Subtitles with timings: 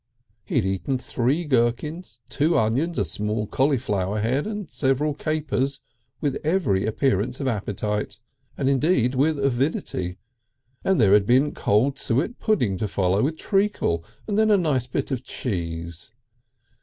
[0.43, 5.81] He had eaten three gherkins, two onions, a small cauliflower head and several capers
[6.19, 8.17] with every appearance of appetite,
[8.57, 10.17] and indeed with avidity;
[10.83, 14.57] and then there had been cold suet pudding to follow, with treacle, and then a
[14.57, 16.11] nice bit of cheese.